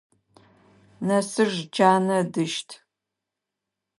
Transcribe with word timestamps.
Нэсыж 1.05 1.51
джанэ 1.73 2.15
ыдыщт. 2.23 2.69